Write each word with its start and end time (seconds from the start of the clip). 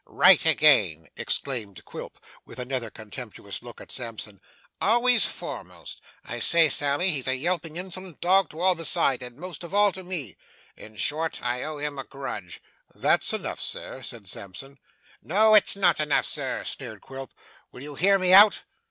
'Right 0.07 0.43
again!' 0.47 1.09
exclaimed 1.15 1.85
Quilp, 1.85 2.17
with 2.43 2.57
another 2.57 2.89
contemptuous 2.89 3.61
look 3.61 3.79
at 3.79 3.91
Sampson, 3.91 4.41
'always 4.81 5.27
foremost! 5.27 6.01
I 6.25 6.39
say, 6.39 6.69
Sally, 6.69 7.11
he 7.11 7.19
is 7.19 7.27
a 7.27 7.35
yelping, 7.35 7.77
insolent 7.77 8.19
dog 8.19 8.49
to 8.49 8.61
all 8.61 8.73
besides, 8.73 9.21
and 9.21 9.37
most 9.37 9.63
of 9.63 9.75
all, 9.75 9.91
to 9.91 10.03
me. 10.03 10.37
In 10.75 10.95
short, 10.95 11.39
I 11.43 11.61
owe 11.61 11.77
him 11.77 11.99
a 11.99 12.03
grudge.' 12.03 12.63
'That's 12.95 13.31
enough, 13.31 13.61
sir,' 13.61 14.01
said 14.01 14.25
Sampson. 14.25 14.79
'No, 15.21 15.53
it's 15.53 15.75
not 15.75 15.99
enough, 15.99 16.25
sir,' 16.25 16.63
sneered 16.63 17.01
Quilp; 17.01 17.31
'will 17.71 17.83
you 17.83 17.93
hear 17.93 18.17
me 18.17 18.33
out? 18.33 18.63